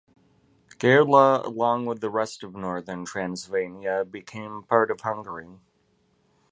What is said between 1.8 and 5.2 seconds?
with the rest of northern Transylvania became part of